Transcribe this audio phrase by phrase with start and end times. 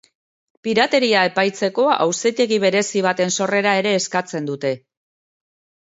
[0.67, 4.77] Pirateria epaitzeko auzitegi berezi baten sorrera ere eskatzen dute.